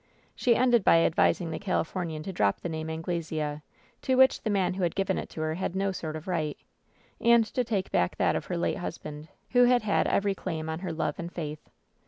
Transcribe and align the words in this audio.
She 0.33 0.55
ended 0.55 0.83
by 0.83 1.01
advising 1.03 1.51
the 1.51 1.59
Califomian 1.59 2.23
to 2.23 2.33
drop 2.33 2.61
the 2.61 2.69
name 2.69 2.89
of 2.89 2.93
Angle 2.93 3.21
sea, 3.21 3.59
to 4.01 4.15
which 4.15 4.41
the 4.41 4.49
man 4.49 4.73
who 4.73 4.81
had 4.81 4.95
given 4.95 5.19
it 5.19 5.29
to 5.29 5.41
her 5.41 5.53
had 5.53 5.75
no 5.75 5.91
sort 5.91 6.15
of 6.15 6.27
right, 6.27 6.57
and 7.19 7.45
to 7.45 7.63
take 7.63 7.91
back 7.91 8.15
that 8.15 8.35
of 8.35 8.45
her 8.47 8.57
late 8.57 8.77
husband, 8.77 9.27
who 9.51 9.65
had 9.65 9.83
had 9.83 10.07
every 10.07 10.33
claim 10.33 10.69
on 10.69 10.79
her 10.79 10.91
love 10.91 11.19
and 11.19 11.31
faith. 11.31 11.69